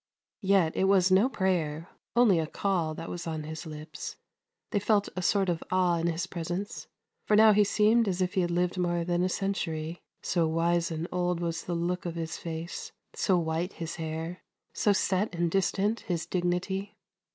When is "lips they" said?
3.67-4.79